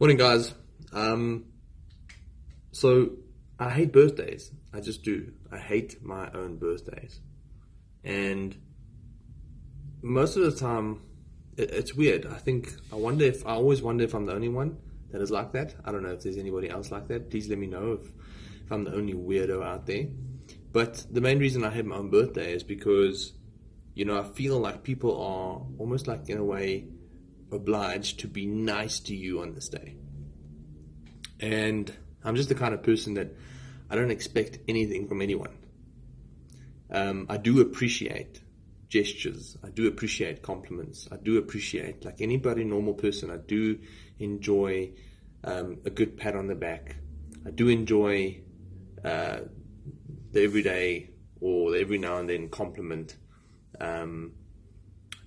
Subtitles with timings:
[0.00, 0.52] Morning, guys.
[0.92, 1.44] Um,
[2.72, 3.10] so
[3.60, 4.50] I hate birthdays.
[4.72, 5.32] I just do.
[5.52, 7.20] I hate my own birthdays,
[8.02, 8.56] and
[10.02, 11.00] most of the time,
[11.56, 12.26] it, it's weird.
[12.26, 14.78] I think I wonder if I always wonder if I'm the only one
[15.12, 15.76] that is like that.
[15.84, 17.30] I don't know if there's anybody else like that.
[17.30, 18.10] Please let me know if,
[18.64, 20.08] if I'm the only weirdo out there.
[20.72, 23.32] But the main reason I hate my own birthday is because,
[23.94, 26.88] you know, I feel like people are almost like in a way
[27.52, 29.96] obliged to be nice to you on this day.
[31.40, 33.36] And I'm just the kind of person that
[33.90, 35.56] I don't expect anything from anyone.
[36.90, 38.40] Um, I do appreciate
[38.88, 39.56] gestures.
[39.64, 41.08] I do appreciate compliments.
[41.10, 43.78] I do appreciate, like anybody normal person, I do
[44.18, 44.92] enjoy
[45.42, 46.96] um, a good pat on the back.
[47.46, 48.40] I do enjoy
[49.04, 49.40] uh,
[50.30, 53.16] the everyday or the every now and then compliment.
[53.80, 54.32] Um,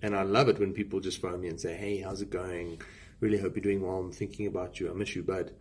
[0.01, 2.81] and I love it when people just phone me and say, "Hey, how's it going?
[3.19, 3.97] Really hope you're doing well.
[3.97, 4.89] I'm thinking about you.
[4.89, 5.51] I miss you, bud."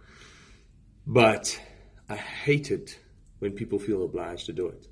[1.07, 1.61] But
[2.09, 2.98] I hate it
[3.39, 4.89] when people feel obliged to do it.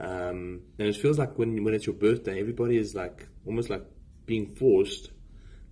[0.00, 3.84] Um, and it feels like when when it's your birthday, everybody is like almost like
[4.26, 5.10] being forced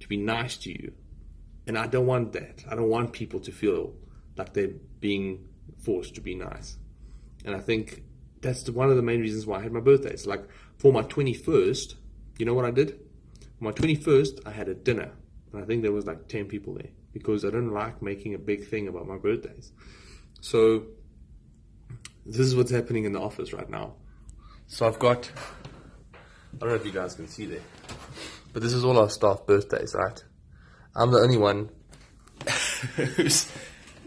[0.00, 0.92] to be nice to you,
[1.66, 2.64] and I don't want that.
[2.68, 3.94] I don't want people to feel
[4.36, 6.76] like they're being forced to be nice.
[7.44, 8.02] And I think
[8.40, 10.10] that's one of the main reasons why I had my birthday.
[10.10, 11.94] It's like for my 21st,
[12.38, 12.98] you know what I did?
[13.60, 15.12] My 21st, I had a dinner.
[15.52, 18.38] And I think there was like 10 people there because I don't like making a
[18.38, 19.72] big thing about my birthdays.
[20.40, 20.84] So
[22.24, 23.94] this is what's happening in the office right now.
[24.66, 25.30] So I've got,
[26.54, 27.60] I don't know if you guys can see there,
[28.52, 30.24] but this is all our staff birthdays, right?
[30.94, 31.70] I'm the only one
[32.96, 33.50] whose,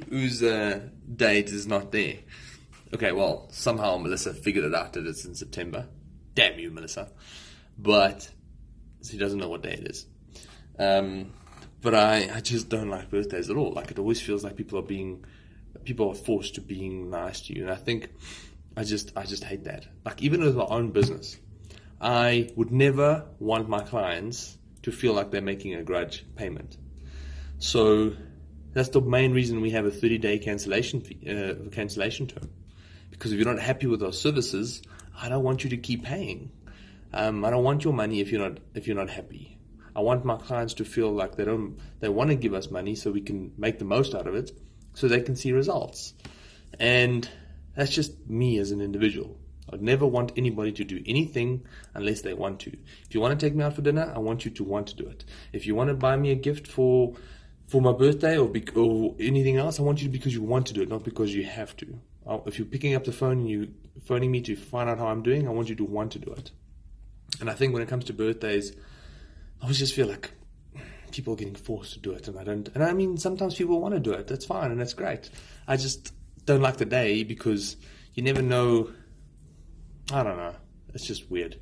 [0.09, 0.79] whose uh,
[1.15, 2.15] date is not there.
[2.93, 5.87] Okay, well, somehow Melissa figured it out that it's in September.
[6.33, 7.11] Damn you, Melissa.
[7.77, 8.29] But
[9.03, 10.05] she doesn't know what day it is.
[10.79, 11.33] Um,
[11.81, 13.71] but I, I just don't like birthdays at all.
[13.71, 15.25] Like it always feels like people are being,
[15.83, 18.09] people are forced to being nice to you, and I think
[18.75, 19.85] I just, I just hate that.
[20.03, 21.37] Like even with my own business,
[22.01, 26.77] I would never want my clients to feel like they're making a grudge payment.
[27.59, 28.13] So
[28.73, 32.49] that's the main reason we have a 30 day cancellation fee, uh, cancellation term.
[33.09, 34.81] Because if you're not happy with our services,
[35.19, 36.51] I don't want you to keep paying.
[37.13, 39.57] Um, I don't want your money if you're not if you're not happy.
[39.95, 42.95] I want my clients to feel like they don't they want to give us money
[42.95, 44.51] so we can make the most out of it,
[44.93, 46.13] so they can see results.
[46.79, 47.29] And
[47.75, 49.37] that's just me as an individual.
[49.71, 52.71] I'd never want anybody to do anything unless they want to.
[53.07, 54.95] If you want to take me out for dinner, I want you to want to
[54.95, 55.25] do it.
[55.53, 57.15] If you want to buy me a gift for
[57.67, 60.73] for my birthday or, or anything else, I want you to because you want to
[60.73, 61.99] do it, not because you have to.
[62.45, 63.73] If you're picking up the phone and you
[64.05, 66.31] phoning me to find out how I'm doing, I want you to want to do
[66.31, 66.51] it.
[67.39, 68.71] And I think when it comes to birthdays,
[69.59, 70.31] I always just feel like
[71.11, 72.67] people are getting forced to do it, and I don't.
[72.73, 74.27] And I mean, sometimes people want to do it.
[74.27, 75.29] That's fine, and that's great.
[75.67, 76.13] I just
[76.45, 77.77] don't like the day because
[78.13, 78.91] you never know.
[80.11, 80.55] I don't know.
[80.93, 81.59] It's just weird,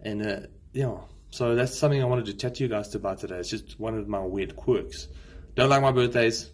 [0.00, 0.40] and uh,
[0.74, 1.08] know.
[1.30, 3.38] So that's something I wanted to chat to you guys about today.
[3.38, 5.08] It's just one of my weird quirks.
[5.54, 6.50] Don't like my birthdays,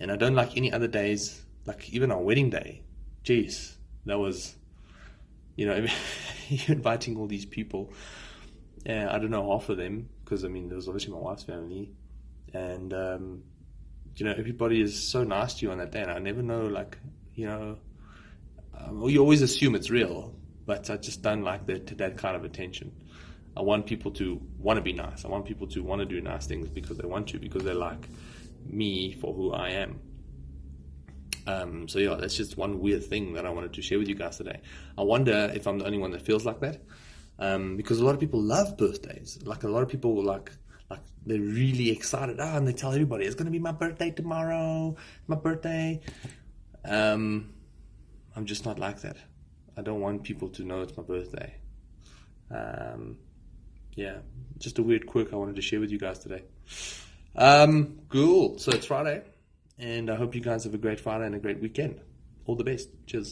[0.00, 1.42] and I don't like any other days.
[1.66, 2.82] Like even our wedding day.
[3.22, 3.76] Jeez,
[4.06, 4.56] that was
[5.60, 5.86] you know,
[6.48, 7.92] you're inviting all these people.
[8.86, 11.42] and I don't know half of them because I mean, there was obviously my wife's
[11.42, 11.92] family,
[12.54, 13.42] and um,
[14.16, 16.62] you know, everybody is so nice to you on that day, and I never know,
[16.62, 16.96] like,
[17.34, 17.76] you know,
[18.74, 20.34] um, you always assume it's real,
[20.64, 22.90] but I just don't like that that kind of attention.
[23.54, 25.26] I want people to want to be nice.
[25.26, 27.74] I want people to want to do nice things because they want to, because they
[27.74, 28.08] like
[28.64, 30.00] me for who I am.
[31.46, 34.14] Um, so yeah, that's just one weird thing that I wanted to share with you
[34.14, 34.60] guys today.
[34.98, 36.82] I wonder if I'm the only one that feels like that,
[37.38, 39.38] um, because a lot of people love birthdays.
[39.44, 40.50] Like a lot of people like
[40.90, 42.38] like they're really excited.
[42.40, 44.96] Ah, and they tell everybody it's gonna be my birthday tomorrow.
[45.26, 46.00] My birthday.
[46.84, 47.54] Um,
[48.36, 49.16] I'm just not like that.
[49.76, 51.54] I don't want people to know it's my birthday.
[52.50, 53.18] Um,
[53.94, 54.18] yeah,
[54.58, 56.44] just a weird quirk I wanted to share with you guys today.
[57.34, 58.58] Um, cool.
[58.58, 59.22] So it's Friday.
[59.80, 62.00] And I hope you guys have a great Friday and a great weekend.
[62.44, 62.90] All the best.
[63.06, 63.28] Cheers.